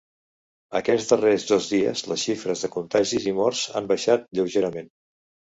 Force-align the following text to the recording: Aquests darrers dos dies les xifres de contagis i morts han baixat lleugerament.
Aquests 0.79 1.11
darrers 1.11 1.45
dos 1.51 1.67
dies 1.73 2.03
les 2.13 2.23
xifres 2.29 2.65
de 2.65 2.71
contagis 2.79 3.29
i 3.33 3.35
morts 3.43 3.63
han 3.81 3.91
baixat 3.93 4.29
lleugerament. 4.41 4.91